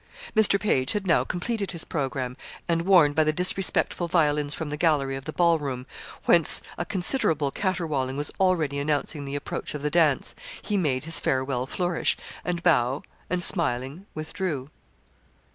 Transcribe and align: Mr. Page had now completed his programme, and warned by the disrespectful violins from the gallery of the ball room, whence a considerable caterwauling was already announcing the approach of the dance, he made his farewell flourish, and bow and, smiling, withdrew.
Mr. 0.35 0.59
Page 0.59 0.93
had 0.93 1.05
now 1.05 1.23
completed 1.23 1.73
his 1.73 1.85
programme, 1.85 2.35
and 2.67 2.81
warned 2.87 3.13
by 3.13 3.23
the 3.23 3.31
disrespectful 3.31 4.07
violins 4.07 4.55
from 4.55 4.71
the 4.71 4.75
gallery 4.75 5.15
of 5.15 5.25
the 5.25 5.31
ball 5.31 5.59
room, 5.59 5.85
whence 6.25 6.59
a 6.75 6.83
considerable 6.83 7.51
caterwauling 7.51 8.17
was 8.17 8.31
already 8.39 8.79
announcing 8.79 9.25
the 9.25 9.35
approach 9.35 9.75
of 9.75 9.83
the 9.83 9.91
dance, 9.91 10.33
he 10.59 10.75
made 10.75 11.03
his 11.03 11.19
farewell 11.19 11.67
flourish, 11.67 12.17
and 12.43 12.63
bow 12.63 13.03
and, 13.29 13.43
smiling, 13.43 14.07
withdrew. 14.15 14.71